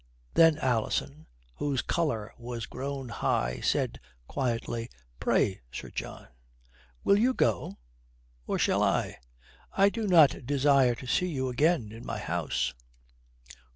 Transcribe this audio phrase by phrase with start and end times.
[0.33, 1.27] Then Alison,
[1.57, 4.89] whose colour was grown high, said quietly,
[5.19, 6.27] "Pray, Sir John,
[7.03, 7.77] will you go
[8.47, 9.19] or shall I?
[9.77, 12.73] I do not desire to see you again in my house."